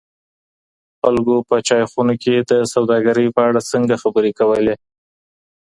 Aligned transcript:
خلګو 1.01 1.37
په 1.49 1.55
چای 1.67 1.83
خونو 1.91 2.13
کي 2.23 2.33
د 2.49 2.51
سوداګرۍ 2.73 3.27
په 3.35 3.41
اړه 3.47 3.59
څنګه 3.71 3.95
خبرې 4.03 4.31
کولې؟ 4.39 4.75